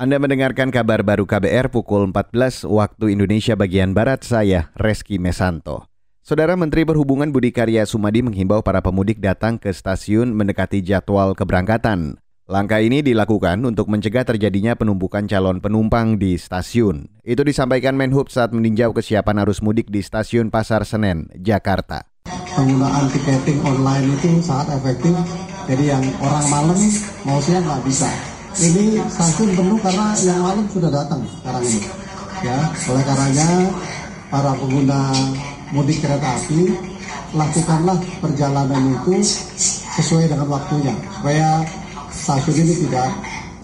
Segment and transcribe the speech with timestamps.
[0.00, 5.84] Anda mendengarkan kabar baru KBR pukul 14 waktu Indonesia bagian Barat, saya Reski Mesanto.
[6.24, 12.16] Saudara Menteri Perhubungan Budi Karya Sumadi menghimbau para pemudik datang ke stasiun mendekati jadwal keberangkatan.
[12.48, 17.20] Langkah ini dilakukan untuk mencegah terjadinya penumpukan calon penumpang di stasiun.
[17.20, 22.08] Itu disampaikan Menhub saat meninjau kesiapan arus mudik di stasiun Pasar Senen, Jakarta.
[22.56, 25.12] Penggunaan tiketing online itu sangat efektif,
[25.68, 26.80] jadi yang orang malam
[27.28, 31.80] mau siang nggak bisa ini stasiun penuh karena yang malam sudah datang sekarang ini.
[32.40, 33.48] Ya, oleh karenanya
[34.32, 35.00] para pengguna
[35.70, 36.72] mudik kereta api
[37.30, 39.22] lakukanlah perjalanan itu
[40.00, 41.62] sesuai dengan waktunya supaya
[42.10, 43.10] stasiun ini tidak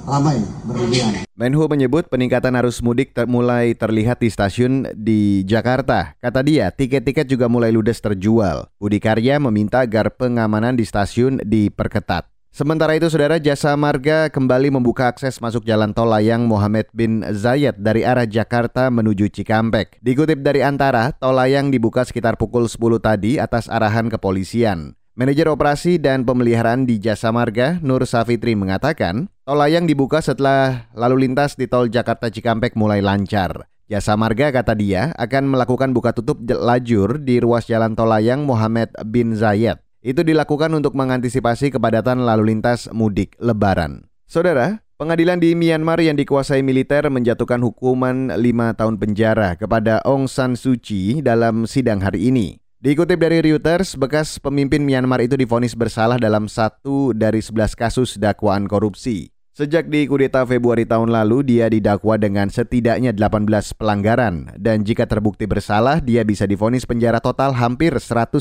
[0.07, 1.27] ramai berlebihan.
[1.35, 6.15] Menhu menyebut peningkatan arus mudik ter mulai terlihat di stasiun di Jakarta.
[6.23, 8.71] Kata dia, tiket-tiket juga mulai ludes terjual.
[8.79, 12.36] Budi Karya meminta agar pengamanan di stasiun diperketat.
[12.57, 17.77] Sementara itu, Saudara Jasa Marga kembali membuka akses masuk jalan tol layang Mohammed bin Zayed
[17.77, 20.01] dari arah Jakarta menuju Cikampek.
[20.01, 24.97] Dikutip dari Antara, tol layang dibuka sekitar pukul 10 tadi atas arahan kepolisian.
[25.21, 31.29] Manajer operasi dan pemeliharaan di Jasa Marga, Nur Safitri mengatakan, tol layang dibuka setelah lalu
[31.29, 33.69] lintas di tol Jakarta Cikampek mulai lancar.
[33.93, 38.97] Jasa Marga kata dia akan melakukan buka tutup lajur di ruas jalan tol layang Mohammed
[39.05, 39.77] bin Zayed.
[40.07, 44.07] Itu dilakukan untuk mengantisipasi kepadatan lalu lintas mudik lebaran.
[44.31, 50.55] Saudara, pengadilan di Myanmar yang dikuasai militer menjatuhkan hukuman 5 tahun penjara kepada Aung San
[50.55, 52.63] Suu Kyi dalam sidang hari ini.
[52.79, 58.71] Dikutip dari Reuters, bekas pemimpin Myanmar itu difonis bersalah dalam satu dari 11 kasus dakwaan
[58.71, 59.35] korupsi.
[59.59, 65.51] Sejak di kudeta Februari tahun lalu, dia didakwa dengan setidaknya 18 pelanggaran dan jika terbukti
[65.51, 68.39] bersalah, dia bisa difonis penjara total hampir 190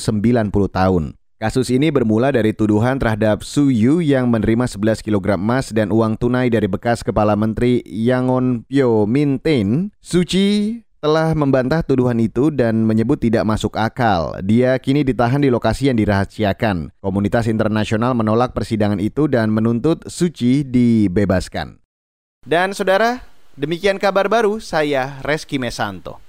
[0.70, 1.18] tahun.
[1.36, 6.16] Kasus ini bermula dari tuduhan terhadap Su Yu yang menerima 11 kg emas dan uang
[6.16, 9.92] tunai dari bekas Kepala Menteri Yangon Pyo Mintin.
[10.00, 14.40] Suci telah membantah tuduhan itu dan menyebut tidak masuk akal.
[14.48, 16.96] Dia kini ditahan di lokasi yang dirahasiakan.
[17.04, 21.84] Komunitas internasional menolak persidangan itu dan menuntut Suci dibebaskan.
[22.48, 23.20] Dan saudara,
[23.60, 26.25] demikian kabar baru saya Reski Mesanto.